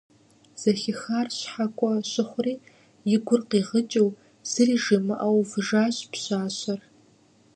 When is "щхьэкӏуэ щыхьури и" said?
1.37-3.17